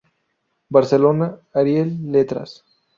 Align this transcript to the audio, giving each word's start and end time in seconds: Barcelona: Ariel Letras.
Barcelona: 0.69 1.39
Ariel 1.53 2.11
Letras. 2.11 2.63